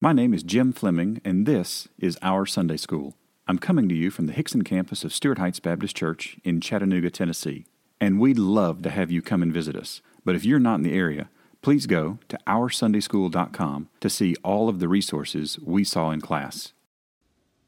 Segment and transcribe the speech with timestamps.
[0.00, 3.16] My name is Jim Fleming, and this is Our Sunday School.
[3.48, 7.10] I'm coming to you from the Hixson campus of Stuart Heights Baptist Church in Chattanooga,
[7.10, 7.66] Tennessee.
[8.00, 10.00] And we'd love to have you come and visit us.
[10.24, 11.30] But if you're not in the area,
[11.62, 16.72] please go to OurSundaySchool.com to see all of the resources we saw in class.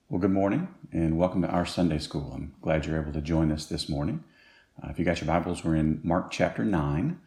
[0.09, 2.31] Well, good morning, and welcome to Our Sunday School.
[2.33, 4.23] I'm glad you're able to join us this morning.
[4.81, 7.19] Uh, if you got your Bibles, we're in Mark chapter 9,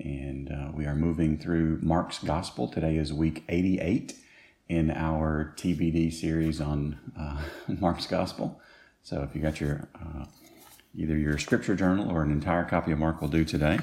[0.00, 2.68] and uh, we are moving through Mark's Gospel.
[2.68, 4.14] Today is week 88
[4.68, 7.40] in our TBD series on uh,
[7.80, 8.60] Mark's Gospel.
[9.02, 10.26] So if you got your uh,
[10.94, 13.78] either your scripture journal or an entire copy of Mark will do today,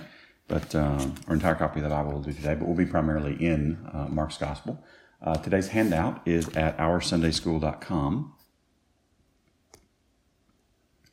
[0.48, 2.56] but uh, or entire copy of the Bible will do today.
[2.56, 4.84] But we'll be primarily in uh, Mark's Gospel.
[5.22, 8.34] Uh, today's handout is at OurSundaySchool.com.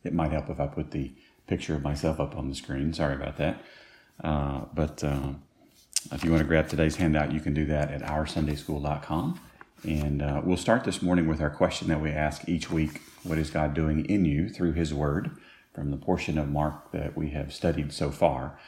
[0.03, 1.13] It might help if I put the
[1.47, 2.93] picture of myself up on the screen.
[2.93, 3.63] Sorry about that.
[4.25, 5.05] Uh, but
[6.11, 9.39] if you want to grab today's handout, you can do that at OurSundaySchool.com.
[9.85, 13.39] And uh, we'll start this morning with our question that we ask each week What
[13.39, 15.31] is God doing in you through His Word?
[15.75, 18.59] from the portion of Mark that we have studied so far.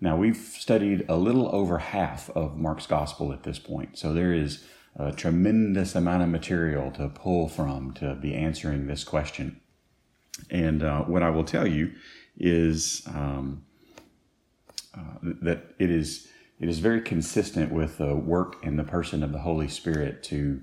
[0.00, 4.32] Now, we've studied a little over half of Mark's Gospel at this point, so there
[4.32, 4.64] is
[4.96, 9.60] a tremendous amount of material to pull from to be answering this question.
[10.50, 11.92] And uh, what I will tell you
[12.36, 13.64] is um,
[14.94, 16.28] uh, that it is
[16.60, 20.60] it is very consistent with the work and the person of the Holy Spirit to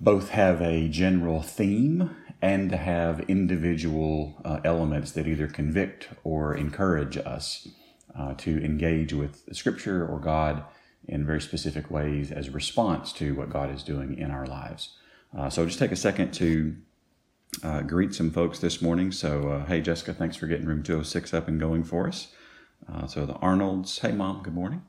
[0.00, 6.54] both have a general theme and to have individual uh, elements that either convict or
[6.54, 7.68] encourage us
[8.18, 10.64] uh, to engage with Scripture or God
[11.06, 14.96] in very specific ways as a response to what God is doing in our lives.
[15.36, 16.76] Uh, so just take a second to
[17.62, 19.12] uh, greet some folks this morning.
[19.12, 22.28] So, uh, hey, Jessica, thanks for getting room 206 up and going for us.
[22.90, 24.82] Uh, so, the Arnolds, hey, Mom, good morning.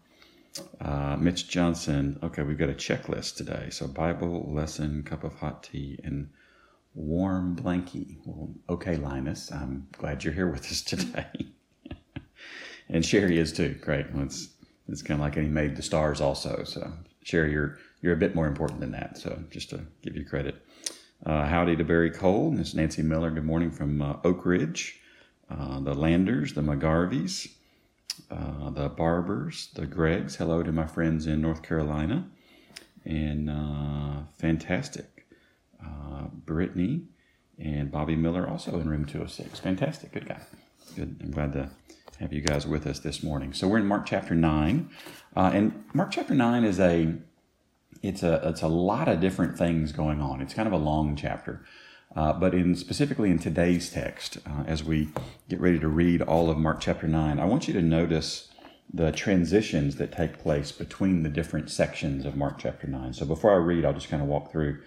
[0.79, 2.19] Uh, Mitch Johnson.
[2.21, 3.69] Okay, we've got a checklist today.
[3.69, 6.29] So Bible lesson, cup of hot tea, and
[6.93, 8.17] warm blankie.
[8.25, 9.51] Well, okay, Linus.
[9.51, 11.27] I'm glad you're here with us today.
[12.89, 13.75] and Sherry is too.
[13.81, 14.11] Great.
[14.13, 14.49] Well, it's
[14.87, 16.63] it's kind of like he made the stars also.
[16.65, 16.91] So
[17.23, 19.17] Sherry, you're you're a bit more important than that.
[19.17, 20.55] So just to give you credit.
[21.25, 22.59] Uh, howdy to Barry Cole.
[22.59, 23.29] It's Nancy Miller.
[23.29, 24.99] Good morning from uh, Oak Ridge.
[25.49, 27.47] Uh, the Landers, the McGarveys
[28.29, 30.35] uh, the Barbers, the Gregs.
[30.35, 32.27] Hello to my friends in North Carolina.
[33.05, 35.27] And uh, fantastic.
[35.83, 37.03] Uh, Brittany
[37.57, 39.59] and Bobby Miller also in room 206.
[39.59, 40.11] Fantastic.
[40.11, 40.41] Good guy.
[40.95, 41.19] Good.
[41.21, 41.69] I'm glad to
[42.19, 43.53] have you guys with us this morning.
[43.53, 44.89] So we're in Mark chapter 9.
[45.35, 47.15] Uh, and Mark chapter 9 is a
[48.03, 50.41] it's a it's a lot of different things going on.
[50.41, 51.63] It's kind of a long chapter.
[52.15, 55.09] Uh, but in specifically in today's text, uh, as we
[55.47, 58.49] get ready to read all of Mark chapter 9, I want you to notice
[58.93, 63.13] the transitions that take place between the different sections of Mark chapter 9.
[63.13, 64.81] So before I read, I'll just kind of walk through.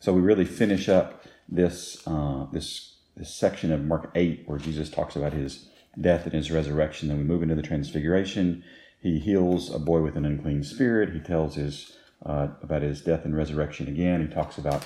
[0.00, 4.90] So we really finish up this, uh, this, this section of Mark 8 where Jesus
[4.90, 5.68] talks about his
[6.00, 7.08] death and his resurrection.
[7.08, 8.64] Then we move into the transfiguration.
[9.00, 11.12] He heals a boy with an unclean spirit.
[11.12, 11.96] He tells his,
[12.26, 14.26] uh, about his death and resurrection again.
[14.26, 14.84] He talks about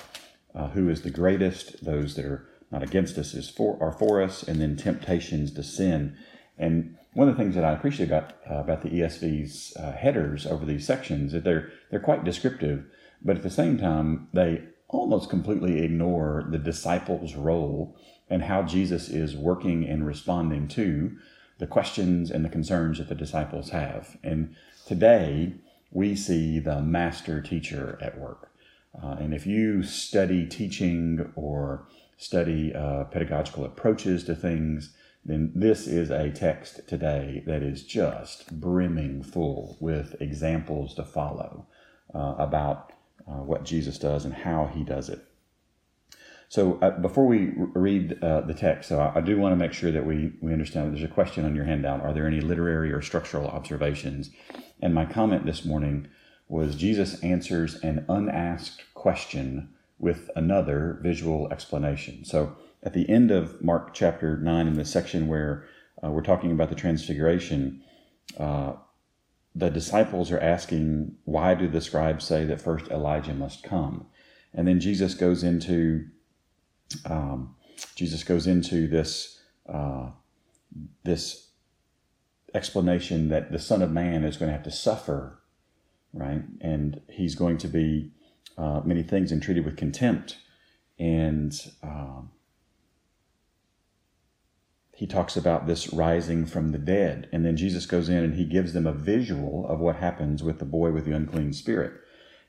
[0.58, 4.20] uh, who is the greatest, those that are not against us is for are for
[4.20, 6.16] us, and then temptations to sin.
[6.58, 10.46] And one of the things that I appreciate about uh, about the ESV's uh, headers
[10.46, 12.84] over these sections is that they're they're quite descriptive,
[13.22, 17.96] but at the same time they almost completely ignore the disciples' role
[18.28, 21.16] and how Jesus is working and responding to
[21.58, 24.16] the questions and the concerns that the disciples have.
[24.22, 24.54] And
[24.86, 25.54] today
[25.90, 28.47] we see the master teacher at work.
[29.03, 34.94] Uh, and if you study teaching or study uh, pedagogical approaches to things,
[35.25, 41.66] then this is a text today that is just brimming full with examples to follow
[42.15, 42.93] uh, about
[43.26, 45.25] uh, what Jesus does and how he does it.
[46.49, 49.75] So uh, before we read uh, the text, so I, I, do want to make
[49.75, 52.00] sure that we, we understand there's a question on your handout.
[52.00, 54.31] Are there any literary or structural observations?
[54.81, 56.09] And my comment this morning
[56.48, 59.69] was Jesus answers an unasked question
[59.99, 62.25] with another visual explanation.
[62.25, 65.67] So at the end of Mark chapter 9, in the section where
[66.02, 67.82] uh, we're talking about the transfiguration,
[68.38, 68.75] uh,
[69.55, 74.06] the disciples are asking, why do the scribes say that first Elijah must come?
[74.55, 76.06] And then Jesus goes into
[77.05, 77.55] um,
[77.94, 80.11] Jesus goes into this uh,
[81.05, 81.50] this
[82.55, 85.38] explanation that the Son of Man is going to have to suffer
[86.12, 86.43] right?
[86.60, 88.10] And he's going to be
[88.56, 90.38] uh, many things and treated with contempt.
[90.99, 92.22] And uh,
[94.99, 97.28] he talks about this rising from the dead.
[97.32, 100.58] And then Jesus goes in and he gives them a visual of what happens with
[100.58, 101.93] the boy with the unclean spirit.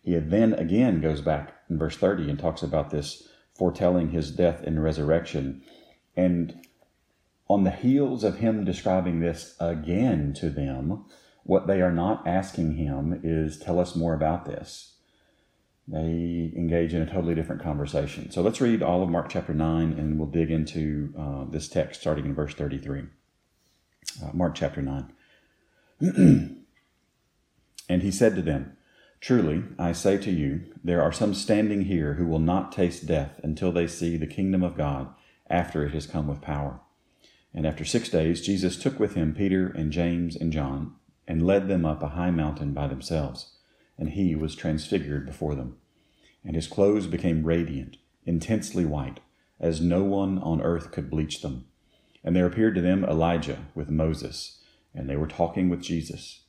[0.02, 4.64] He then again goes back in verse 30 and talks about this foretelling his death
[4.64, 5.62] and resurrection.
[6.16, 6.66] And
[7.48, 11.06] on the heels of him describing this again to them,
[11.44, 14.96] what they are not asking him is, Tell us more about this.
[15.88, 18.30] They engage in a totally different conversation.
[18.30, 22.02] So let's read all of Mark chapter 9 and we'll dig into uh, this text
[22.02, 23.06] starting in verse 33.
[24.24, 25.12] Uh, Mark chapter 9.
[27.90, 28.78] and he said to them,
[29.20, 33.40] Truly, I say to you, there are some standing here who will not taste death
[33.44, 35.14] until they see the kingdom of God
[35.50, 36.80] after it has come with power.
[37.54, 40.94] And after six days, Jesus took with him Peter and James and John,
[41.30, 43.52] and led them up a high mountain by themselves.
[44.00, 45.78] And he was transfigured before them.
[46.44, 49.20] And his clothes became radiant, intensely white,
[49.60, 51.66] as no one on earth could bleach them.
[52.24, 54.60] And there appeared to them Elijah with Moses,
[54.96, 56.42] and they were talking with Jesus.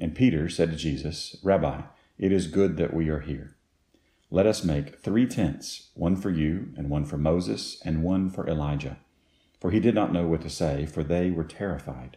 [0.00, 1.82] And Peter said to Jesus, Rabbi,
[2.18, 3.56] it is good that we are here.
[4.30, 8.48] Let us make three tents, one for you, and one for Moses, and one for
[8.48, 8.96] Elijah.
[9.60, 12.16] For he did not know what to say, for they were terrified.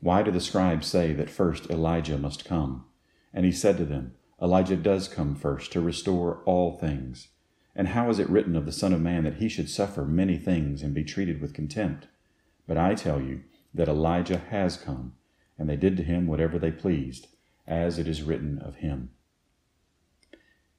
[0.00, 2.84] Why do the scribes say that first Elijah must come?
[3.32, 7.28] And he said to them, Elijah does come first to restore all things.
[7.74, 10.38] And how is it written of the Son of Man that he should suffer many
[10.38, 12.06] things and be treated with contempt?
[12.66, 13.42] But I tell you
[13.74, 15.14] that Elijah has come,
[15.58, 17.28] and they did to him whatever they pleased,
[17.66, 19.10] as it is written of him.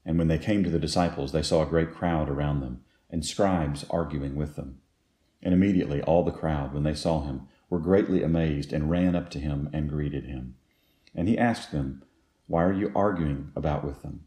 [0.06, 3.26] And when they came to the disciples, they saw a great crowd around them, and
[3.26, 4.80] scribes arguing with them.
[5.44, 9.30] And immediately all the crowd, when they saw him, were greatly amazed, and ran up
[9.32, 10.56] to him and greeted him.
[11.16, 12.04] And he asked them,
[12.48, 14.26] Why are you arguing about with them?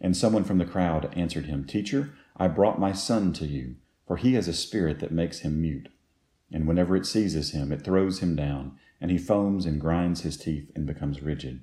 [0.00, 3.76] And someone from the crowd answered him, Teacher, I brought my son to you,
[4.06, 5.88] for he has a spirit that makes him mute.
[6.50, 10.36] And whenever it seizes him, it throws him down, and he foams and grinds his
[10.36, 11.60] teeth and becomes rigid.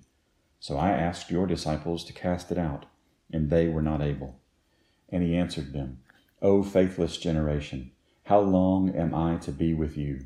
[0.60, 2.86] So I asked your disciples to cast it out
[3.32, 4.40] and they were not able.
[5.10, 6.00] And he answered them,
[6.42, 7.92] O faithless generation,
[8.24, 10.26] how long am I to be with you?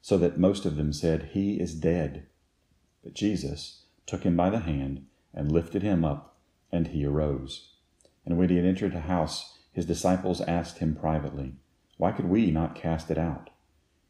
[0.00, 2.26] so that most of them said, He is dead.
[3.02, 6.36] But Jesus took him by the hand and lifted him up,
[6.72, 7.72] and he arose.
[8.24, 11.54] And when he had entered the house, his disciples asked him privately,
[11.96, 13.50] Why could we not cast it out?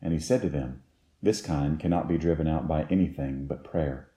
[0.00, 0.82] And he said to them,
[1.22, 4.08] This kind cannot be driven out by anything but prayer.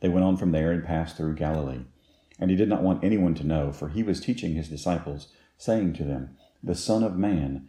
[0.00, 1.84] They went on from there and passed through Galilee.
[2.38, 5.94] And he did not want anyone to know, for he was teaching his disciples, saying
[5.94, 7.68] to them, The Son of Man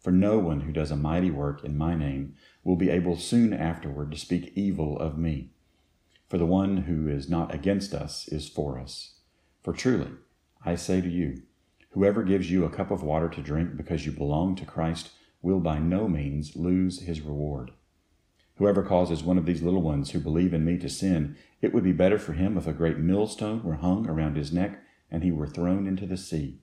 [0.00, 3.52] for no one who does a mighty work in my name will be able soon
[3.52, 5.50] afterward to speak evil of me.
[6.28, 9.14] For the one who is not against us is for us.
[9.62, 10.12] For truly,
[10.64, 11.42] I say to you,
[11.90, 15.10] whoever gives you a cup of water to drink because you belong to Christ
[15.42, 17.72] will by no means lose his reward.
[18.56, 21.84] Whoever causes one of these little ones who believe in me to sin, it would
[21.84, 25.30] be better for him if a great millstone were hung around his neck and he
[25.30, 26.58] were thrown into the sea.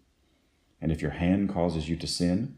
[0.80, 2.58] And if your hand causes you to sin,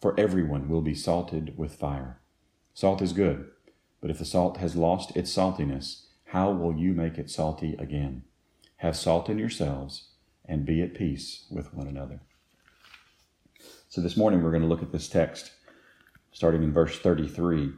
[0.00, 2.20] For everyone will be salted with fire.
[2.72, 3.50] Salt is good,
[4.00, 8.22] but if the salt has lost its saltiness, how will you make it salty again?
[8.76, 10.10] Have salt in yourselves
[10.44, 12.20] and be at peace with one another.
[13.88, 15.50] So this morning we're going to look at this text
[16.30, 17.72] starting in verse 33.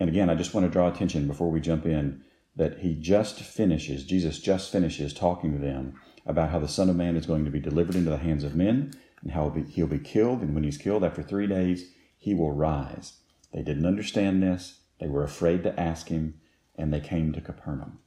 [0.00, 2.24] And again, I just want to draw attention before we jump in
[2.56, 5.94] that he just finishes, Jesus just finishes talking to them
[6.26, 8.56] about how the Son of Man is going to be delivered into the hands of
[8.56, 10.40] men and how he'll be, he'll be killed.
[10.40, 13.14] And when he's killed after three days, he will rise.
[13.52, 14.80] They didn't understand this.
[15.00, 16.34] They were afraid to ask him,
[16.76, 17.98] and they came to Capernaum.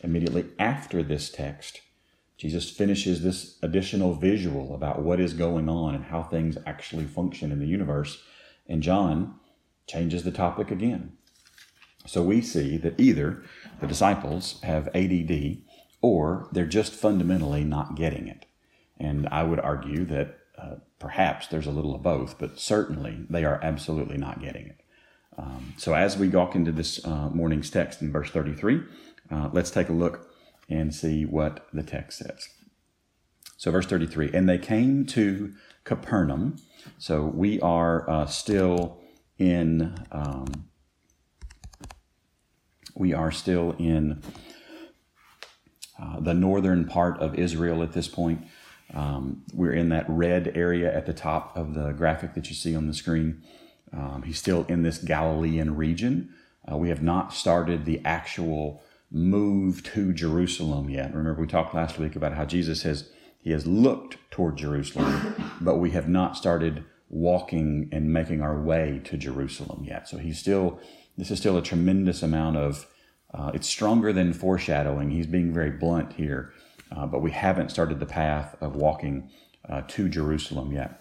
[0.00, 1.80] Immediately after this text,
[2.36, 7.50] Jesus finishes this additional visual about what is going on and how things actually function
[7.50, 8.22] in the universe.
[8.68, 9.34] And John
[9.88, 11.14] changes the topic again.
[12.06, 13.42] So we see that either
[13.80, 15.58] the disciples have ADD
[16.00, 18.46] or they're just fundamentally not getting it.
[19.00, 23.44] And I would argue that uh, perhaps there's a little of both, but certainly they
[23.44, 24.80] are absolutely not getting it.
[25.36, 28.82] Um, so as we walk into this uh, morning's text in verse 33,
[29.30, 30.28] uh, let's take a look
[30.68, 32.48] and see what the text says.
[33.58, 35.52] So, verse 33 And they came to
[35.84, 36.56] Capernaum.
[36.96, 39.00] So, we are uh, still
[39.38, 39.96] in.
[40.12, 40.68] Um,
[42.94, 44.22] we are still in
[46.00, 48.44] uh, the northern part of Israel at this point.
[48.94, 52.74] Um, we're in that red area at the top of the graphic that you see
[52.74, 53.42] on the screen.
[53.92, 56.34] Um, he's still in this Galilean region.
[56.70, 61.14] Uh, we have not started the actual move to Jerusalem yet.
[61.14, 65.76] Remember, we talked last week about how Jesus has he has looked toward Jerusalem, but
[65.76, 70.08] we have not started walking and making our way to Jerusalem yet.
[70.08, 70.80] So he's still
[71.16, 72.86] this is still a tremendous amount of
[73.32, 75.10] uh, it's stronger than foreshadowing.
[75.10, 76.52] He's being very blunt here
[76.94, 79.30] uh, but we haven't started the path of walking
[79.68, 81.00] uh, to Jerusalem yet.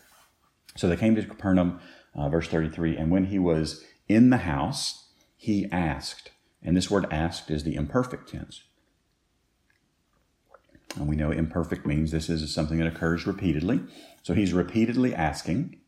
[0.76, 1.80] So they came to Capernaum,
[2.16, 6.32] uh, verse 33, and when he was in the house, he asked.
[6.64, 8.64] And this word asked is the imperfect tense.
[10.96, 13.82] And we know imperfect means this is something that occurs repeatedly.
[14.24, 15.80] So he's repeatedly asking.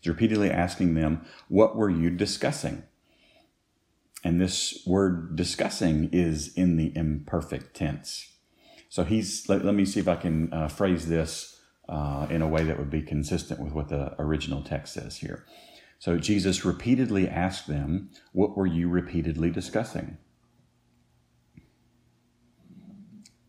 [0.00, 2.84] He's repeatedly asking them, What were you discussing?
[4.24, 8.32] And this word discussing is in the imperfect tense.
[8.88, 12.48] So he's, let, let me see if I can uh, phrase this uh, in a
[12.48, 15.44] way that would be consistent with what the original text says here.
[15.98, 20.18] So Jesus repeatedly asked them, What were you repeatedly discussing?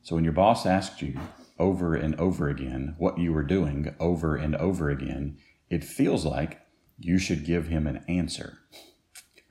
[0.01, 1.20] So when your boss asked you
[1.60, 5.38] over and over again what you were doing over and over again,
[5.70, 6.62] it feels like
[6.98, 8.60] you should give him an answer,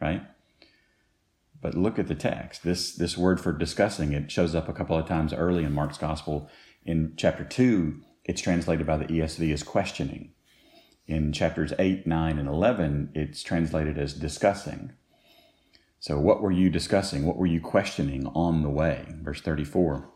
[0.00, 0.22] right?
[1.66, 2.62] But look at the text.
[2.62, 5.98] This this word for discussing it shows up a couple of times early in Mark's
[5.98, 6.48] gospel.
[6.84, 10.30] In chapter two, it's translated by the ESV as questioning.
[11.08, 14.92] In chapters 8, 9, and 11, it's translated as discussing.
[15.98, 17.26] So, what were you discussing?
[17.26, 19.04] What were you questioning on the way?
[19.20, 20.08] Verse 34.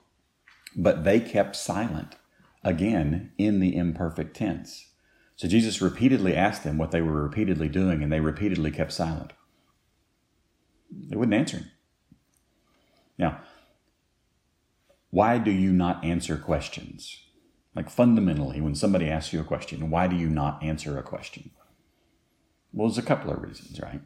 [0.77, 2.15] But they kept silent,
[2.63, 4.87] again in the imperfect tense.
[5.35, 9.33] So, Jesus repeatedly asked them what they were repeatedly doing, and they repeatedly kept silent.
[10.91, 11.71] They wouldn't answer him.
[13.19, 13.41] Now,
[15.11, 17.19] why do you not answer questions?
[17.75, 21.51] Like fundamentally, when somebody asks you a question, why do you not answer a question?
[22.73, 24.01] Well, there's a couple of reasons, right?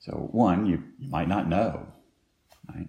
[0.00, 1.88] So, one, you, you might not know,
[2.72, 2.88] right?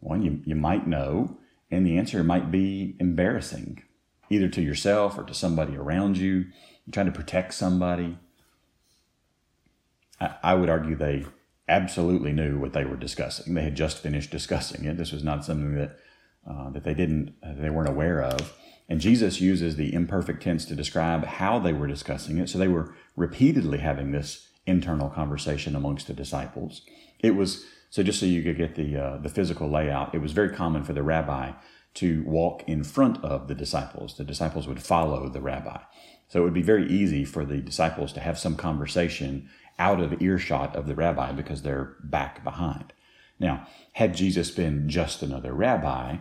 [0.00, 1.38] One, you, you might know,
[1.70, 3.82] and the answer might be embarrassing,
[4.30, 6.46] either to yourself or to somebody around you.
[6.86, 8.18] You're trying to protect somebody.
[10.20, 11.26] I, I would argue they
[11.68, 13.54] absolutely knew what they were discussing.
[13.54, 14.96] They had just finished discussing it.
[14.96, 15.98] This was not something that
[16.48, 18.54] uh, that they didn't uh, they weren't aware of.
[18.88, 22.48] And Jesus uses the imperfect tense to describe how they were discussing it.
[22.48, 26.82] So they were repeatedly having this internal conversation amongst the disciples.
[27.20, 30.14] It was so just so you could get the uh, the physical layout.
[30.14, 31.52] It was very common for the rabbi
[31.94, 34.16] to walk in front of the disciples.
[34.16, 35.80] The disciples would follow the rabbi.
[36.28, 39.48] So it would be very easy for the disciples to have some conversation
[39.78, 42.92] out of earshot of the rabbi because they're back behind.
[43.38, 46.18] Now, had Jesus been just another rabbi,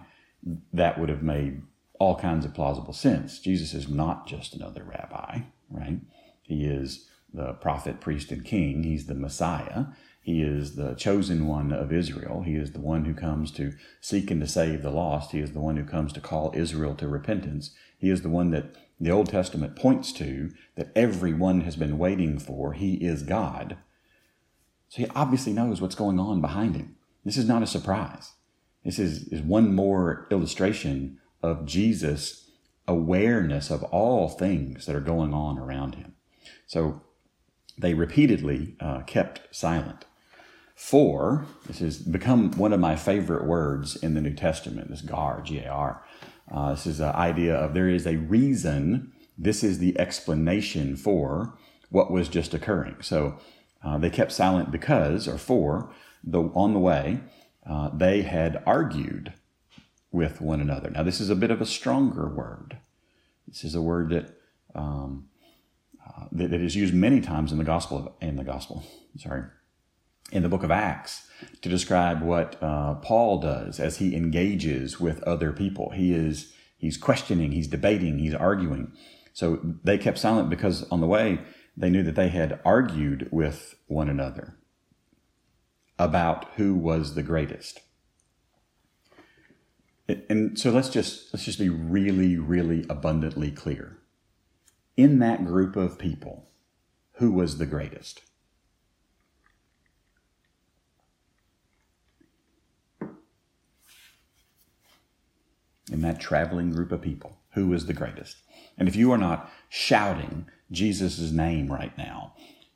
[0.73, 1.63] that would have made
[1.99, 3.39] all kinds of plausible sense.
[3.39, 5.99] Jesus is not just another rabbi, right?
[6.43, 8.83] He is the prophet, priest, and king.
[8.83, 9.85] He's the Messiah.
[10.27, 12.41] He is the chosen one of Israel.
[12.41, 15.31] He is the one who comes to seek and to save the lost.
[15.31, 17.73] He is the one who comes to call Israel to repentance.
[17.97, 22.39] He is the one that the Old Testament points to that everyone has been waiting
[22.39, 22.73] for.
[22.73, 23.77] He is God.
[24.89, 26.97] So he obviously knows what's going on behind him.
[27.23, 28.33] This is not a surprise.
[28.83, 32.51] This is, is one more illustration of Jesus'
[32.85, 36.15] awareness of all things that are going on around him.
[36.65, 37.01] So
[37.77, 40.03] they repeatedly uh, kept silent.
[40.77, 45.41] For, this has become one of my favorite words in the New Testament, this gar,
[45.41, 46.05] G A R.
[46.53, 51.57] Uh, this is the idea of there is a reason, this is the explanation for
[51.89, 52.97] what was just occurring.
[53.01, 53.39] So
[53.83, 55.91] uh, they kept silent because, or for,
[56.23, 57.21] the, on the way,
[57.67, 59.33] uh, they had argued
[60.11, 60.91] with one another.
[60.91, 62.77] Now, this is a bit of a stronger word.
[63.47, 64.39] This is a word that
[64.75, 65.27] um,
[66.05, 68.85] uh, that, that is used many times in the gospel in the gospel.
[69.17, 69.43] Sorry,
[70.31, 71.27] in the book of Acts
[71.61, 75.91] to describe what uh, Paul does as he engages with other people.
[75.91, 78.91] He is he's questioning, he's debating, he's arguing.
[79.33, 81.39] So they kept silent because on the way
[81.75, 84.57] they knew that they had argued with one another
[85.99, 87.79] about who was the greatest.
[90.29, 93.97] And so let's just let's just be really really abundantly clear.
[94.95, 96.49] In that group of people,
[97.13, 98.21] who was the greatest?
[105.91, 108.37] In that traveling group of people, who was the greatest?
[108.77, 112.33] And if you are not shouting Jesus' name right now,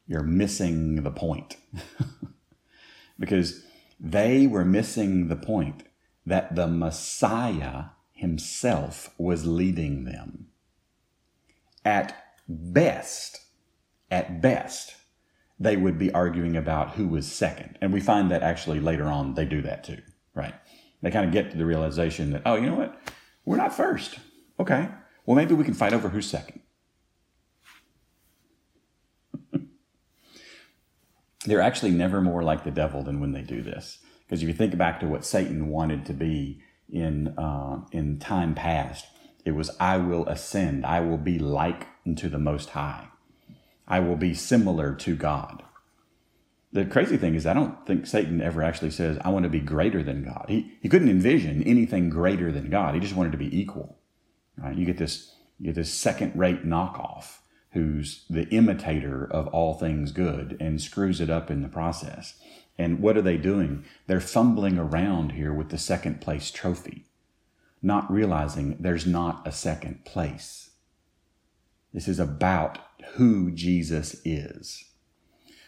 [0.07, 1.57] you're missing the point.
[3.19, 3.63] because
[3.99, 5.83] they were missing the point
[6.25, 10.47] that the Messiah himself was leading them.
[11.85, 12.15] At
[12.47, 13.39] best,
[14.09, 14.95] at best,
[15.59, 17.77] they would be arguing about who was second.
[17.81, 20.01] And we find that actually later on they do that too,
[20.33, 20.55] right?
[21.01, 22.97] They kind of get to the realization that, oh, you know what?
[23.45, 24.19] We're not first.
[24.59, 24.89] Okay.
[25.25, 26.61] Well, maybe we can fight over who's second.
[31.45, 33.99] They're actually never more like the devil than when they do this.
[34.25, 38.53] Because if you think back to what Satan wanted to be in, uh, in time
[38.53, 39.07] past,
[39.43, 40.85] it was, I will ascend.
[40.85, 43.07] I will be like unto the Most High.
[43.87, 45.63] I will be similar to God
[46.73, 49.59] the crazy thing is, I don't think Satan ever actually says, I want to be
[49.59, 50.45] greater than God.
[50.47, 52.93] He, he couldn't envision anything greater than God.
[52.93, 53.97] He just wanted to be equal.
[54.57, 54.75] Right?
[54.75, 57.39] You get this, you get this second rate knockoff
[57.73, 62.39] who's the imitator of all things good and screws it up in the process.
[62.77, 63.85] And what are they doing?
[64.07, 67.05] They're fumbling around here with the second place trophy,
[67.81, 70.71] not realizing there's not a second place.
[71.93, 72.79] This is about
[73.13, 74.90] who Jesus is.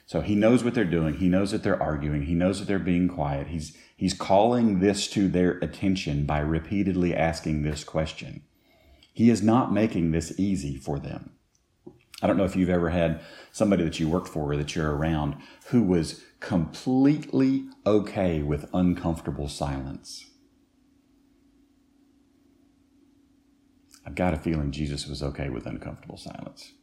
[0.06, 1.16] So he knows what they're doing.
[1.16, 2.24] He knows that they're arguing.
[2.24, 3.48] He knows that they're being quiet.
[3.48, 8.44] He's, he's calling this to their attention by repeatedly asking this question.
[9.13, 11.32] He is not making this easy for them.
[12.22, 14.96] I don't know if you've ever had somebody that you worked for or that you're
[14.96, 15.36] around
[15.68, 20.26] who was completely okay with uncomfortable silence.
[24.06, 26.74] I've got a feeling Jesus was okay with uncomfortable silence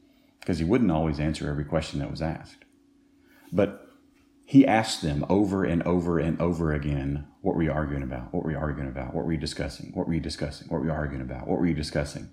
[0.41, 2.65] because he wouldn't always answer every question that was asked.
[3.53, 3.87] But
[4.45, 8.35] he asked them over and over and over again, What were you arguing about?
[8.35, 9.15] What were you arguing about?
[9.15, 9.93] What were you discussing?
[9.95, 10.69] What were you discussing?
[10.69, 11.47] What were you arguing about?
[11.47, 12.31] What were you discussing?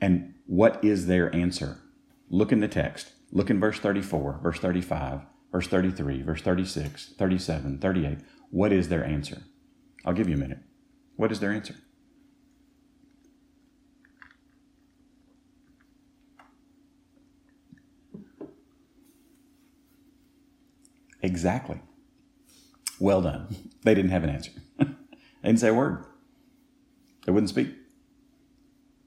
[0.00, 1.78] And what is their answer?
[2.28, 3.12] Look in the text.
[3.30, 8.18] Look in verse 34, verse 35, verse 33, verse 36, 37, 38.
[8.50, 9.42] What is their answer?
[10.04, 10.58] I'll give you a minute.
[11.16, 11.76] What is their answer?
[21.22, 21.80] Exactly.
[22.98, 23.70] Well done.
[23.82, 24.52] They didn't have an answer.
[24.78, 24.86] they
[25.44, 26.04] didn't say a word.
[27.24, 27.70] They wouldn't speak.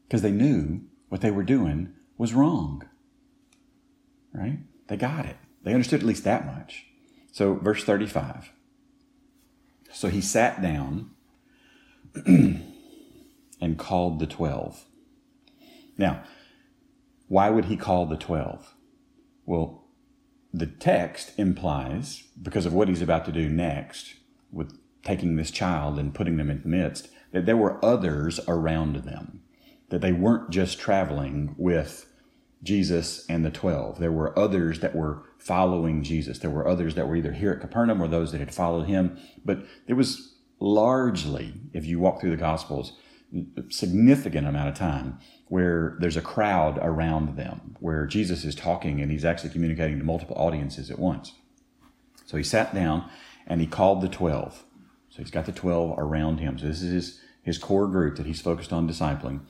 [0.08, 2.84] Because they knew what they were doing was wrong.
[4.34, 4.60] Right?
[4.88, 5.38] They got it.
[5.64, 6.86] They understood at least that much.
[7.32, 8.52] So, verse 35.
[9.92, 11.12] So he sat down
[12.26, 14.86] and called the twelve.
[15.98, 16.24] Now,
[17.28, 18.76] why would he call the 12?
[19.46, 19.85] Well,
[20.56, 24.16] the text implies, because of what he's about to do next,
[24.52, 28.98] with taking this child and putting them in the midst, that there were others around
[28.98, 29.42] them,
[29.90, 32.10] that they weren't just traveling with
[32.64, 34.00] Jesus and the 12.
[34.00, 36.40] There were others that were following Jesus.
[36.40, 39.20] There were others that were either here at Capernaum or those that had followed him.
[39.44, 42.94] But it was largely, if you walk through the Gospels,
[43.70, 49.12] significant amount of time where there's a crowd around them, where Jesus is talking and
[49.12, 51.34] he's actually communicating to multiple audiences at once.
[52.26, 53.10] So he sat down
[53.46, 54.64] and he called the 12.
[55.10, 56.58] So he's got the 12 around him.
[56.58, 59.42] So this is his, his core group that he's focused on discipling.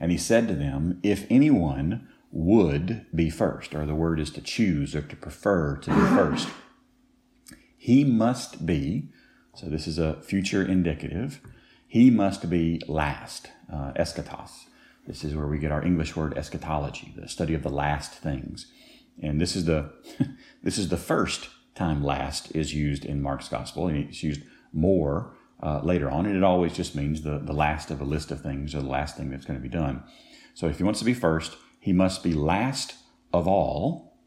[0.00, 4.40] And he said to them, If anyone would be first, or the word is to
[4.40, 6.48] choose or to prefer to be first,
[7.78, 9.08] he must be,
[9.54, 11.40] so this is a future indicative,
[11.94, 14.64] he must be last, uh, eschatos.
[15.06, 18.66] This is where we get our English word eschatology, the study of the last things.
[19.22, 19.92] And this is the
[20.64, 25.36] this is the first time last is used in Mark's gospel, and it's used more
[25.62, 28.40] uh, later on, and it always just means the, the last of a list of
[28.40, 30.02] things or the last thing that's going to be done.
[30.54, 32.96] So if he wants to be first, he must be last
[33.32, 34.18] of all,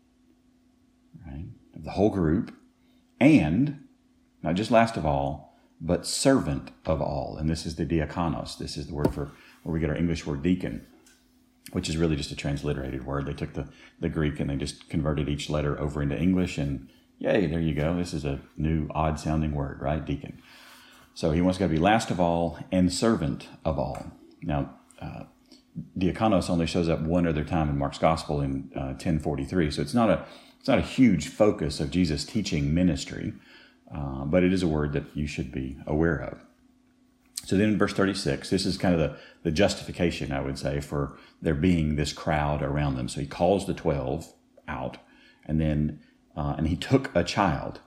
[1.29, 2.55] right, of the whole group,
[3.19, 3.83] and
[4.41, 5.46] not just last of all,
[5.79, 7.37] but servant of all.
[7.37, 8.57] And this is the diakonos.
[8.57, 9.31] This is the word for
[9.63, 10.85] where we get our English word deacon,
[11.71, 13.25] which is really just a transliterated word.
[13.25, 13.67] They took the,
[13.99, 17.75] the Greek and they just converted each letter over into English, and yay, there you
[17.75, 17.95] go.
[17.95, 20.03] This is a new odd sounding word, right?
[20.03, 20.41] Deacon.
[21.13, 24.11] So he wants to be last of all and servant of all.
[24.41, 25.23] Now, uh,
[25.97, 29.71] diakonos only shows up one other time in Mark's gospel in uh, 1043.
[29.71, 30.25] So it's not a
[30.59, 33.33] it's not a huge focus of Jesus' teaching ministry,
[33.93, 36.43] uh, but it is a word that you should be aware of.
[37.45, 40.81] So then in verse 36, this is kind of the, the justification, I would say,
[40.81, 43.07] for there being this crowd around them.
[43.07, 44.33] So he calls the 12
[44.67, 44.97] out,
[45.45, 46.01] and then
[46.35, 47.79] uh, and he took a child.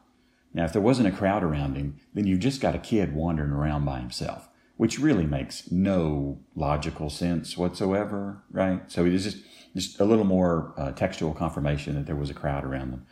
[0.52, 3.52] Now, if there wasn't a crowd around him, then you've just got a kid wandering
[3.52, 8.90] around by himself which really makes no logical sense whatsoever, right?
[8.90, 9.44] So it is just,
[9.76, 13.06] just a little more uh, textual confirmation that there was a crowd around them.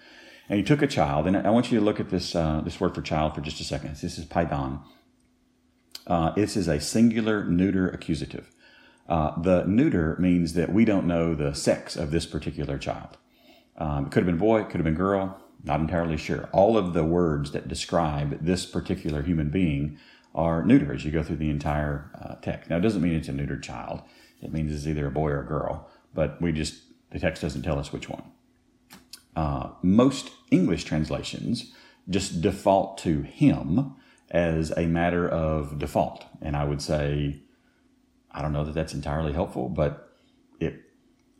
[0.49, 2.81] And he took a child, and I want you to look at this, uh, this
[2.81, 3.97] word for child for just a second.
[3.97, 4.81] This is paidion.
[6.07, 8.51] Uh, this is a singular neuter accusative.
[9.09, 13.19] Uh, the neuter means that we don't know the sex of this particular child.
[13.77, 16.49] Um, it could have been boy, it could have been girl, not entirely sure.
[16.53, 19.99] All of the words that describe this particular human being
[20.35, 22.71] are neuter as you go through the entire uh, text.
[22.71, 24.03] Now, it doesn't mean it's a neutered child.
[24.43, 27.63] It means it's either a boy or a girl, but we just, the text doesn't
[27.63, 28.23] tell us which one.
[29.38, 31.72] Uh, most English translations
[32.11, 33.94] just default to him
[34.33, 36.24] as a matter of default.
[36.42, 37.40] And I would say,
[38.33, 40.12] I don't know that that's entirely helpful, but
[40.59, 40.83] it,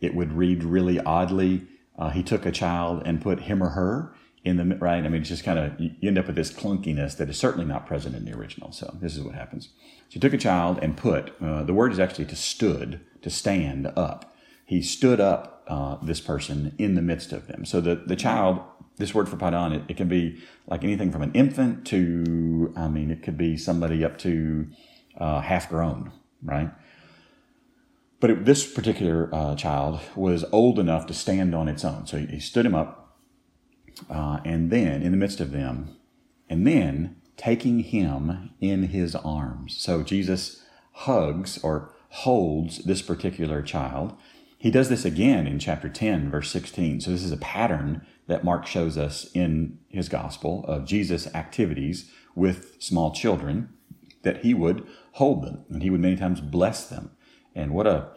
[0.01, 1.67] it would read really oddly.
[1.99, 5.05] Uh, he took a child and put him or her in the right.
[5.05, 7.67] I mean, it's just kind of you end up with this clunkiness that is certainly
[7.67, 8.71] not present in the original.
[8.71, 9.71] So this is what happens.
[10.09, 13.29] So he took a child and put uh, the word is actually to stood to
[13.29, 14.37] stand up.
[14.65, 17.65] He stood up uh, this person in the midst of them.
[17.65, 18.61] So the the child.
[18.97, 22.89] This word for paidion, it, it can be like anything from an infant to, I
[22.89, 24.67] mean, it could be somebody up to
[25.17, 26.11] uh, half grown,
[26.43, 26.71] right?
[28.19, 32.09] But it, this particular uh, child was old enough to stand on its own.
[32.09, 33.17] So he, he stood him up
[34.11, 35.97] uh, and then in the midst of them,
[36.51, 39.77] and then taking him in his arms.
[39.79, 40.65] So Jesus
[41.07, 44.17] hugs or holds this particular child.
[44.59, 47.01] He does this again in chapter 10, verse 16.
[47.01, 52.11] So this is a pattern that Mark shows us in his gospel of Jesus' activities
[52.35, 53.71] with small children,
[54.23, 57.13] that he would hold them and he would many times bless them.
[57.55, 58.11] And what a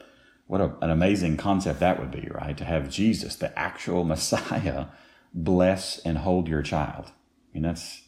[0.47, 2.57] what a, an amazing concept that would be, right?
[2.57, 4.87] To have Jesus, the actual Messiah,
[5.33, 7.05] bless and hold your child.
[7.05, 8.01] I mean, that's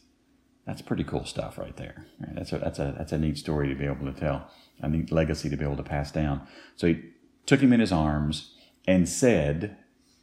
[0.66, 2.06] that's pretty cool stuff right there.
[2.20, 2.34] Right?
[2.34, 5.12] That's a that's a that's a neat story to be able to tell, a neat
[5.12, 6.46] legacy to be able to pass down.
[6.76, 7.13] So he
[7.46, 8.54] took him in his arms
[8.86, 9.76] and said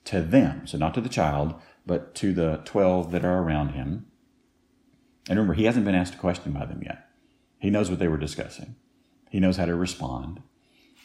[0.05, 1.55] to them, so not to the child,
[1.85, 4.07] but to the twelve that are around him.
[5.29, 7.07] And remember, he hasn't been asked a question by them yet.
[7.59, 8.75] He knows what they were discussing.
[9.29, 10.41] He knows how to respond.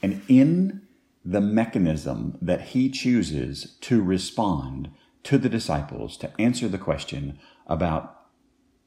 [0.03, 0.83] And in
[1.25, 4.91] the mechanism that he chooses to respond
[5.25, 8.21] to the disciples to answer the question about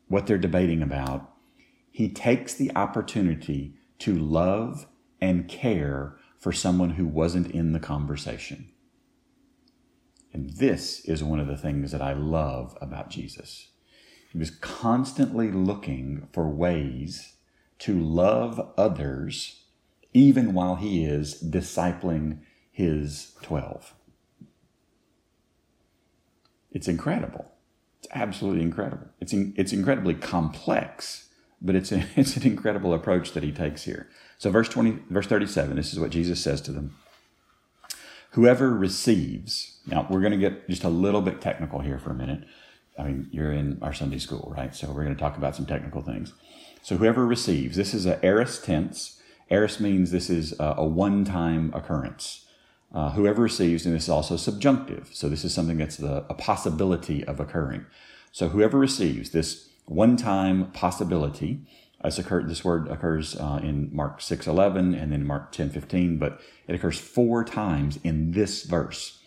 [0.08, 1.32] what they're debating about,
[1.92, 4.88] he takes the opportunity to love
[5.20, 8.70] and care for someone who wasn't in the conversation.
[10.32, 13.70] And this is one of the things that I love about Jesus.
[14.32, 17.34] He was constantly looking for ways
[17.80, 19.64] to love others
[20.14, 22.40] even while he is discipling
[22.72, 23.94] his 12.
[26.72, 27.52] It's incredible.
[28.00, 29.08] It's absolutely incredible.
[29.20, 31.30] It's, in, it's incredibly complex,
[31.62, 34.10] but it's, a, it's an incredible approach that he takes here.
[34.40, 36.96] So verse 20, verse 37, this is what Jesus says to them.
[38.32, 42.16] Whoever receives, now we're going to get just a little bit technical here for a
[42.16, 42.46] minute.
[42.98, 44.74] I mean, you're in our Sunday school, right?
[44.74, 46.34] So we're going to talk about some technical things.
[46.82, 49.22] So whoever receives, this is a aorist tense.
[49.52, 52.46] Aorist means this is a, one-time occurrence.
[52.94, 55.10] Uh, whoever receives, and this is also subjunctive.
[55.12, 57.86] So this is something that's the, a possibility of occurring.
[58.32, 61.66] So whoever receives this one-time possibility,
[62.04, 66.76] this, occurred, this word occurs uh, in Mark 6.11 and then Mark 10.15, but it
[66.76, 69.20] occurs four times in this verse.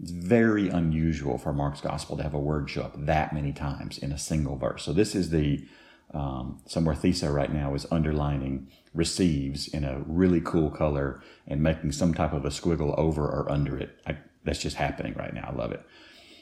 [0.00, 3.98] It's very unusual for Mark's gospel to have a word show up that many times
[3.98, 4.84] in a single verse.
[4.84, 5.66] So this is the
[6.14, 11.92] um, somewhere Thesa right now is underlining receives in a really cool color and making
[11.92, 13.98] some type of a squiggle over or under it.
[14.06, 15.50] I, that's just happening right now.
[15.52, 15.84] I love it.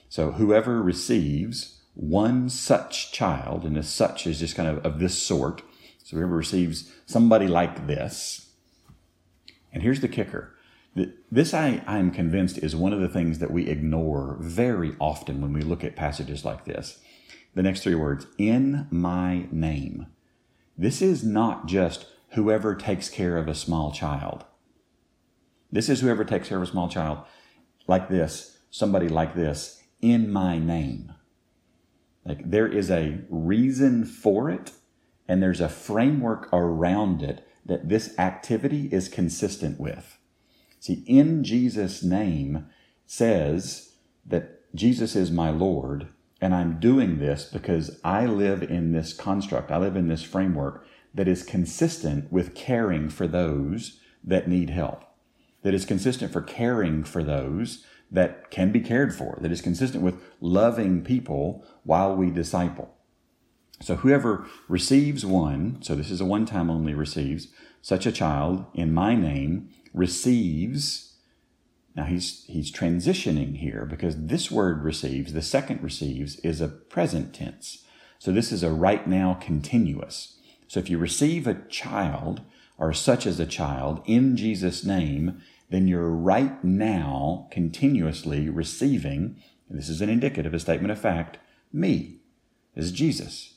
[0.09, 5.21] So whoever receives one such child, and this such is just kind of of this
[5.21, 5.63] sort.
[6.07, 8.51] So whoever receives somebody like this,
[9.73, 10.55] and here's the kicker.
[11.33, 15.41] This, I, I am convinced, is one of the things that we ignore very often
[15.41, 17.01] when we look at passages like this
[17.57, 20.07] the next three words, in my name.
[20.79, 24.45] This is not just whoever takes care of a small child.
[25.73, 27.19] This is whoever takes care of a small child
[27.89, 31.15] like this, somebody like this, in my name.
[32.25, 34.71] Like there is a reason for it
[35.29, 40.19] and there's a framework around it that this activity is consistent with.
[40.79, 42.67] See, in Jesus' name
[43.07, 46.09] says that Jesus is my Lord
[46.41, 50.87] and I'm doing this because I live in this construct, I live in this framework
[51.15, 55.03] that is consistent with caring for those that need help,
[55.63, 60.05] that is consistent for caring for those that can be cared for, that is consistent
[60.05, 62.96] with loving people while we disciple.
[63.81, 67.49] So whoever receives one, so this is a one time only receives,
[67.83, 71.07] such a child in my name receives
[71.97, 77.35] now he's he's transitioning here because this word receives, the second receives is a present
[77.35, 77.85] tense.
[78.19, 80.39] So this is a right now continuous.
[80.69, 82.43] So if you receive a child
[82.77, 89.89] or such as a child in Jesus name, then you're right now continuously receiving, this
[89.89, 91.39] is an indicative, a statement of fact,
[91.73, 92.21] me.
[92.75, 93.55] Is Jesus.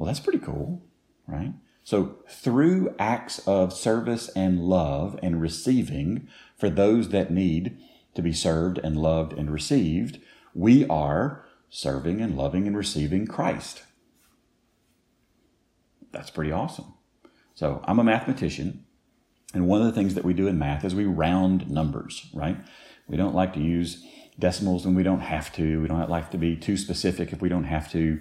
[0.00, 0.80] Well, that's pretty cool,
[1.26, 1.52] right?
[1.84, 7.76] So through acts of service and love and receiving, for those that need
[8.14, 10.18] to be served and loved and received,
[10.54, 13.82] we are serving and loving and receiving Christ.
[16.12, 16.94] That's pretty awesome.
[17.54, 18.86] So I'm a mathematician,
[19.52, 22.56] and one of the things that we do in math is we round numbers, right?
[23.06, 24.02] We don't like to use
[24.38, 25.82] decimals when we don't have to.
[25.82, 28.18] We don't like to be too specific if we don't have to.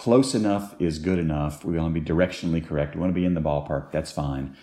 [0.00, 1.62] Close enough is good enough.
[1.62, 2.94] We want to be directionally correct.
[2.94, 3.92] We want to be in the ballpark.
[3.92, 4.56] That's fine.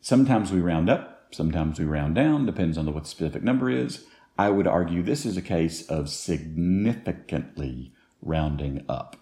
[0.00, 4.04] Sometimes we round up, Sometimes we round down, depends on what the specific number is.
[4.38, 9.16] I would argue this is a case of significantly rounding up.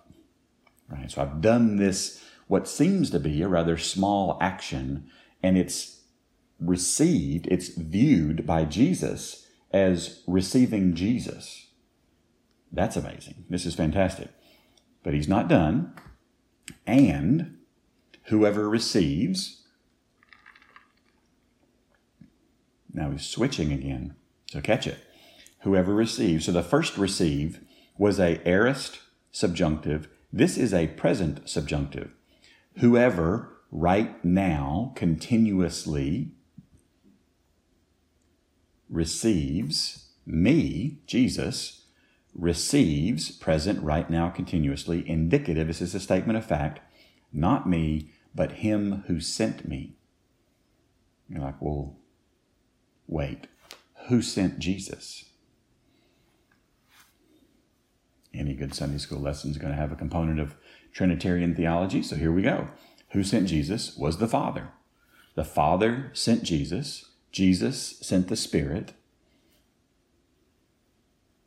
[0.89, 1.11] Right?
[1.11, 5.11] So I've done this, what seems to be a rather small action,
[5.43, 6.01] and it's
[6.59, 11.67] received, it's viewed by Jesus as receiving Jesus.
[12.73, 13.45] That's amazing.
[13.51, 14.29] This is fantastic.
[15.09, 15.95] But he's not done.
[16.87, 17.57] And
[18.25, 19.63] whoever receives,
[22.93, 24.17] Now he's switching again.
[24.51, 24.99] So catch it.
[25.61, 26.45] Whoever receives.
[26.45, 27.61] So the first receive
[27.97, 29.01] was a aorist
[29.33, 30.11] subjunctive.
[30.31, 32.11] This is a present subjunctive.
[32.81, 36.33] Whoever right now continuously
[38.91, 41.78] receives me, Jesus,
[42.39, 45.07] receives present right now continuously.
[45.07, 45.67] Indicative.
[45.67, 46.81] This is a statement of fact.
[47.33, 49.97] Not me, but him who sent me.
[51.29, 51.99] You're like, well,
[53.09, 53.47] Wait,
[54.09, 55.25] who sent Jesus?
[58.35, 60.57] Any good Sunday school lesson is going to have a component of
[60.93, 62.69] Trinitarian theology, so here we go.
[63.13, 64.69] Who sent Jesus was the Father.
[65.35, 67.07] The Father sent Jesus.
[67.33, 68.93] Jesus sent the Spirit.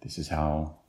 [0.01, 0.79] This is how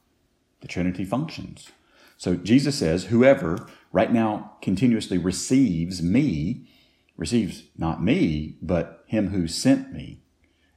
[0.63, 1.71] the Trinity functions.
[2.17, 6.69] So Jesus says, Whoever right now continuously receives me,
[7.17, 10.23] receives not me, but him who sent me.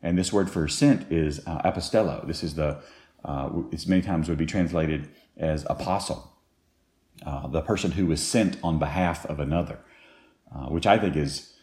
[0.02, 2.28] And this word for sent is uh, apostello.
[2.28, 2.82] This is the,
[3.24, 6.34] uh, it's many times would be translated as apostle,
[7.26, 9.80] uh, the person who was sent on behalf of another,
[10.54, 11.54] uh, which I think is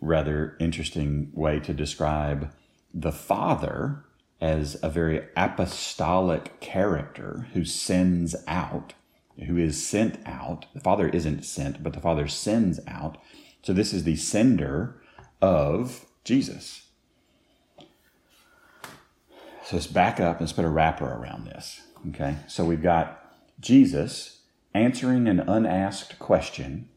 [0.00, 2.52] rather interesting way to describe
[2.92, 4.04] the Father
[4.40, 8.94] as a very apostolic character who sends out,
[9.46, 10.66] who is sent out.
[10.74, 13.18] The Father isn't sent, but the Father sends out.
[13.62, 15.00] So this is the sender
[15.42, 16.86] of Jesus.
[19.64, 21.82] So let's back up and let's put a wrapper around this.
[22.08, 22.36] Okay.
[22.48, 23.22] So we've got
[23.60, 24.40] Jesus
[24.74, 26.88] answering an unasked question,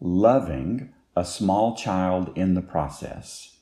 [0.00, 3.55] loving a small child in the process,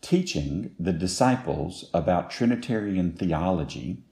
[0.00, 4.02] teaching the disciples about Trinitarian theology,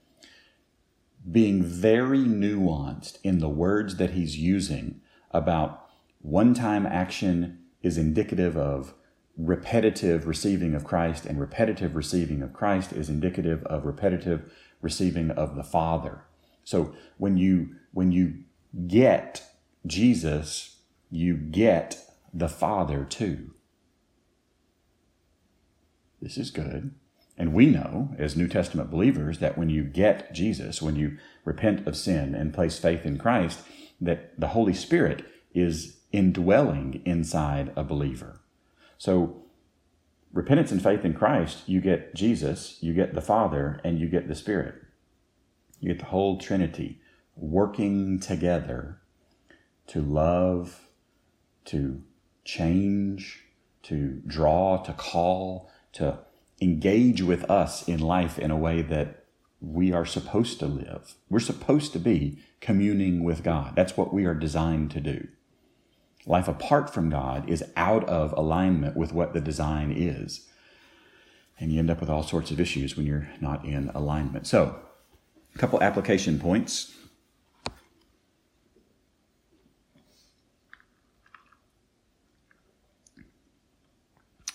[1.29, 5.87] being very nuanced in the words that he's using about
[6.21, 8.93] one time action is indicative of
[9.37, 15.55] repetitive receiving of Christ, and repetitive receiving of Christ is indicative of repetitive receiving of
[15.55, 16.25] the Father.
[16.63, 18.43] So when you when you
[18.87, 19.43] get
[19.87, 20.77] Jesus,
[21.09, 23.53] you get the Father too.
[26.21, 26.93] This is good.
[27.37, 31.87] And we know, as New Testament believers, that when you get Jesus, when you repent
[31.87, 33.61] of sin and place faith in Christ,
[34.01, 38.41] that the Holy Spirit is indwelling inside a believer.
[38.97, 39.43] So,
[40.33, 44.27] repentance and faith in Christ, you get Jesus, you get the Father, and you get
[44.27, 44.75] the Spirit.
[45.79, 46.99] You get the whole Trinity
[47.37, 48.99] working together
[49.87, 50.89] to love,
[51.65, 52.01] to
[52.43, 53.45] change,
[53.83, 56.19] to draw, to call, to
[56.61, 59.25] engage with us in life in a way that
[59.61, 61.15] we are supposed to live.
[61.29, 63.75] We're supposed to be communing with God.
[63.75, 65.27] That's what we are designed to do.
[66.25, 70.47] Life apart from God is out of alignment with what the design is.
[71.59, 74.47] And you end up with all sorts of issues when you're not in alignment.
[74.47, 74.79] So,
[75.55, 76.93] a couple application points.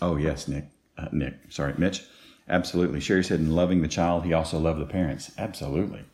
[0.01, 0.74] Oh, yes, Nick.
[0.97, 2.05] Uh, Nick, sorry, Mitch.
[2.49, 3.01] Absolutely.
[3.01, 5.31] Sherry said, in loving the child, he also loved the parents.
[5.39, 6.05] Absolutely.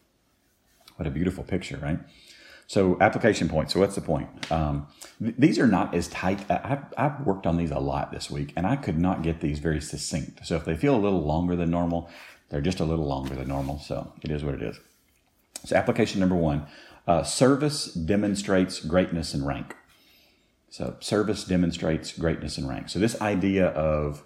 [0.96, 1.98] What a beautiful picture, right?
[2.66, 3.72] So application points.
[3.72, 4.28] So what's the point?
[4.52, 4.86] Um,
[5.20, 6.48] th- these are not as tight.
[6.48, 9.58] I've, I've worked on these a lot this week, and I could not get these
[9.58, 10.46] very succinct.
[10.46, 12.08] So if they feel a little longer than normal,
[12.48, 13.80] they're just a little longer than normal.
[13.80, 14.78] So it is what it is.
[15.64, 16.66] So application number one:
[17.08, 19.74] uh, service demonstrates greatness and rank.
[20.68, 22.88] So service demonstrates greatness and rank.
[22.88, 24.22] So this idea of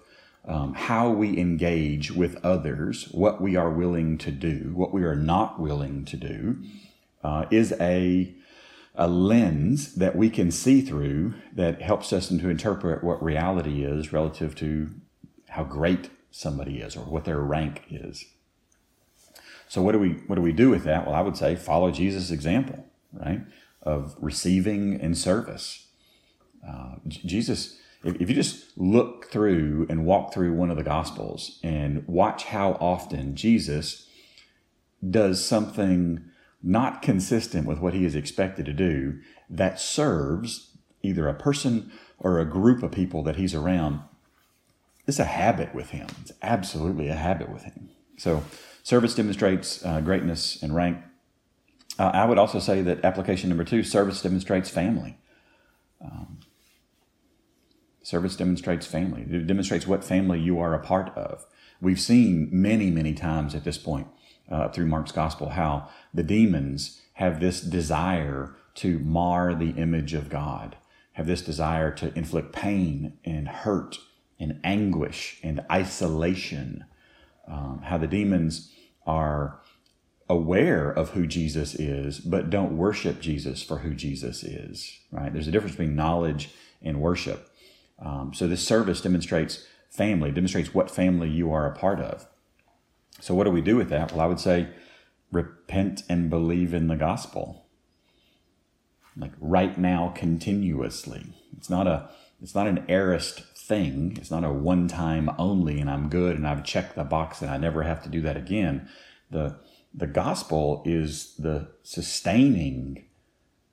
[0.47, 5.15] um, how we engage with others, what we are willing to do, what we are
[5.15, 6.57] not willing to do
[7.23, 8.33] uh, is a,
[8.95, 14.13] a lens that we can see through that helps us to interpret what reality is
[14.13, 14.89] relative to
[15.49, 18.25] how great somebody is or what their rank is.
[19.67, 21.05] So what do we what do we do with that?
[21.05, 23.41] Well, I would say follow Jesus' example, right,
[23.81, 25.87] of receiving and service.
[26.67, 32.07] Uh, Jesus, if, you just look through and walk through one of the Gospels and
[32.07, 34.07] watch how often Jesus
[35.07, 36.23] does something
[36.61, 42.39] not consistent with what he is expected to do that serves either a person or
[42.39, 44.01] a group of people that he's around.
[45.07, 46.07] It's a habit with him.
[46.21, 47.89] It's absolutely a habit with him.
[48.17, 48.43] So,
[48.83, 50.99] service demonstrates uh, greatness and rank.
[51.99, 55.17] Uh, I would also say that application number two service demonstrates family.
[56.03, 56.39] Um,
[58.05, 61.45] service demonstrates family, it demonstrates what family you are a part of.
[61.81, 64.07] We've seen many, many times at this point
[64.49, 70.29] uh, through Mark's gospel how the demons have this desire to mar the image of
[70.29, 70.75] God,
[71.13, 73.97] have this desire to inflict pain and hurt
[74.39, 76.85] and anguish and isolation.
[77.47, 78.71] Um, how the demons
[79.07, 79.61] are
[80.29, 85.31] aware of who Jesus is, but don't worship Jesus for who Jesus is, right?
[85.31, 86.49] There's a difference between knowledge
[86.81, 87.49] and worship.
[87.99, 92.27] Um, so this service demonstrates family, demonstrates what family you are a part of.
[93.21, 94.11] So, what do we do with that?
[94.11, 94.69] Well, I would say
[95.31, 97.65] repent and believe in the gospel.
[99.17, 101.25] Like right now, continuously.
[101.57, 102.09] It's not a
[102.41, 104.17] it's not an aorist thing.
[104.19, 107.49] It's not a one time only and I'm good and I've checked the box and
[107.49, 108.89] I never have to do that again.
[109.31, 109.57] The
[109.93, 113.05] the gospel is the sustaining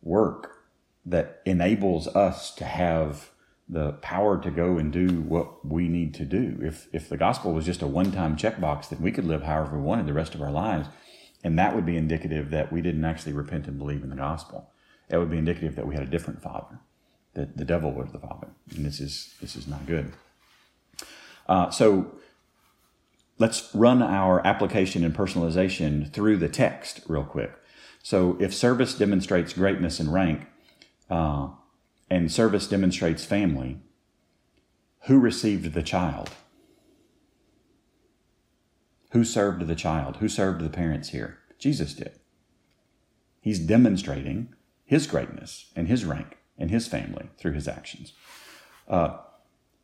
[0.01, 0.65] work
[1.05, 3.32] that enables us to have
[3.73, 6.59] the power to go and do what we need to do.
[6.61, 9.83] If if the gospel was just a one-time checkbox, then we could live however we
[9.83, 10.89] wanted the rest of our lives,
[11.43, 14.71] and that would be indicative that we didn't actually repent and believe in the gospel.
[15.09, 16.81] It would be indicative that we had a different father,
[17.33, 20.13] that the devil was the father, and this is this is not good.
[21.49, 22.13] Uh, so
[23.39, 27.53] let's run our application and personalization through the text real quick.
[28.03, 30.47] So if service demonstrates greatness and rank.
[31.11, 31.49] Uh,
[32.13, 33.79] and service demonstrates family,
[35.07, 36.29] who received the child?
[39.13, 40.19] Who served the child?
[40.19, 41.39] Who served the parents here?
[41.59, 42.13] Jesus did.
[43.41, 44.55] He's demonstrating
[44.85, 48.13] his greatness and his rank and his family through his actions.
[48.87, 49.17] Uh,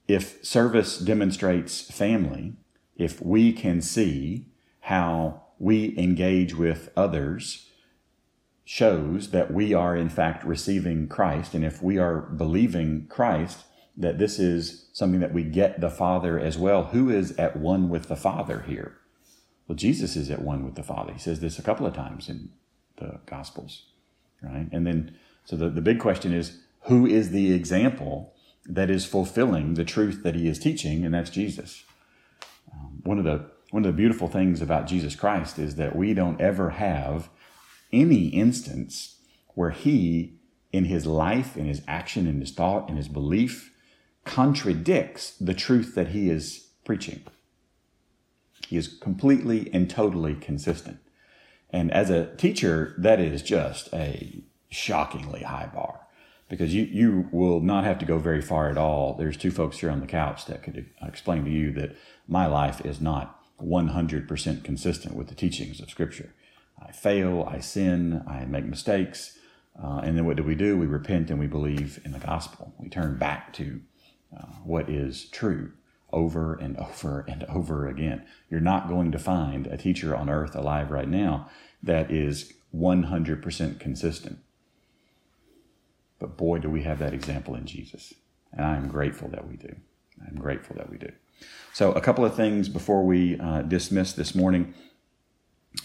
[0.07, 2.53] if service demonstrates family,
[2.95, 4.49] if we can see
[4.81, 7.68] how we engage with others
[8.71, 11.55] shows that we are in fact receiving Christ.
[11.55, 13.61] And if we are believing Christ,
[13.97, 16.85] that this is something that we get the Father as well.
[16.85, 18.99] Who is at one with the Father here?
[19.67, 21.15] Well, Jesus is at one with the Father.
[21.15, 22.51] He says this a couple of times in
[22.99, 23.87] the Gospels,
[24.43, 24.69] right?
[24.71, 25.17] And then,
[25.47, 28.35] so the, the big question is who is the example
[28.67, 31.07] that is fulfilling the truth that he is teaching?
[31.07, 31.85] And that's Jesus.
[32.71, 36.13] Um, one of the one of the beautiful things about Jesus Christ is that we
[36.13, 37.31] don't ever have
[37.93, 39.17] any instance
[39.55, 40.35] where he,
[40.73, 43.75] in his life, in his action, in his thought, in his belief,
[44.25, 47.23] contradicts the truth that he is preaching.
[48.69, 50.99] He is completely and totally consistent.
[51.71, 56.01] And as a teacher, that is just a shockingly high bar
[56.49, 59.15] because you, you will not have to go very far at all.
[59.15, 62.85] There's two folks here on the couch that could explain to you that my life
[62.85, 66.35] is not 100% consistent with the teachings of Scripture.
[66.87, 69.39] I fail, I sin, I make mistakes.
[69.83, 70.77] Uh, and then what do we do?
[70.77, 72.75] We repent and we believe in the gospel.
[72.79, 73.81] We turn back to
[74.37, 75.73] uh, what is true
[76.13, 78.25] over and over and over again.
[78.51, 81.49] You're not going to find a teacher on earth alive right now
[81.83, 84.39] that is 100% consistent.
[86.19, 88.15] But boy, do we have that example in Jesus.
[88.53, 89.75] And I'm grateful that we do.
[90.27, 91.13] I'm grateful that we do.
[91.73, 94.75] So, a couple of things before we uh, dismiss this morning.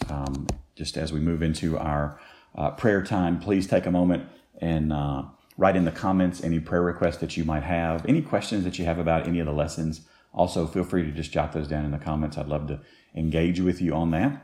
[0.08, 2.20] Um, just as we move into our
[2.54, 4.28] uh, prayer time, please take a moment
[4.60, 5.24] and uh,
[5.56, 8.84] write in the comments any prayer requests that you might have, any questions that you
[8.84, 10.02] have about any of the lessons.
[10.32, 12.36] Also, feel free to just jot those down in the comments.
[12.36, 12.80] I'd love to
[13.14, 14.42] engage with you on that.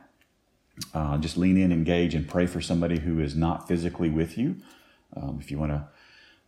[0.94, 4.56] Uh, just lean in, engage, and pray for somebody who is not physically with you.
[5.16, 5.88] Um, if you want to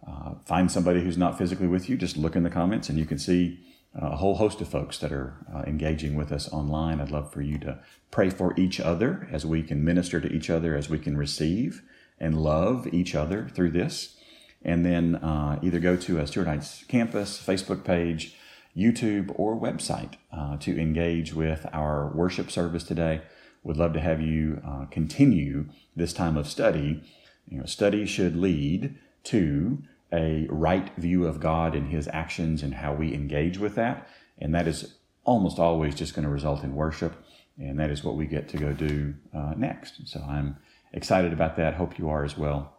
[0.09, 3.05] uh, find somebody who's not physically with you, just look in the comments and you
[3.05, 3.61] can see
[3.95, 7.01] a whole host of folks that are uh, engaging with us online.
[7.01, 7.79] I'd love for you to
[8.11, 11.83] pray for each other as we can minister to each other, as we can receive
[12.19, 14.17] and love each other through this.
[14.65, 18.37] And then uh, either go to a Stuart Heights campus Facebook page,
[18.77, 23.23] YouTube, or website uh, to engage with our worship service today.
[23.65, 27.03] Would love to have you uh, continue this time of study.
[27.49, 29.83] You know, study should lead to
[30.13, 34.09] a right view of God and His actions and how we engage with that.
[34.39, 34.95] And that is
[35.25, 37.15] almost always just going to result in worship.
[37.59, 40.09] And that is what we get to go do uh, next.
[40.09, 40.57] So I'm
[40.93, 41.75] excited about that.
[41.75, 42.77] Hope you are as well.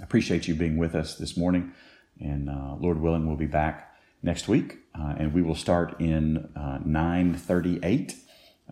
[0.00, 1.72] I appreciate you being with us this morning.
[2.20, 4.78] And uh, Lord willing, we'll be back next week.
[4.98, 8.16] Uh, and we will start in uh, 938.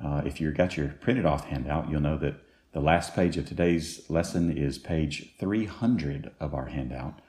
[0.03, 2.37] Uh, if you've got your printed off handout, you'll know that
[2.73, 7.21] the last page of today's lesson is page 300 of our handout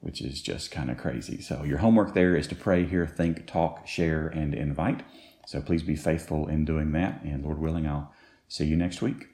[0.00, 1.40] which is just kind of crazy.
[1.40, 5.02] So, your homework there is to pray, hear, think, talk, share, and invite.
[5.46, 7.22] So, please be faithful in doing that.
[7.22, 8.12] And Lord willing, I'll
[8.48, 9.26] see you next week.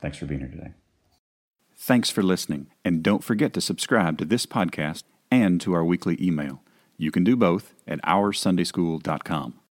[0.00, 0.72] Thanks for being here today.
[1.76, 2.68] Thanks for listening.
[2.84, 6.60] And don't forget to subscribe to this podcast and to our weekly email.
[6.96, 9.67] You can do both at OurSundaySchool.com.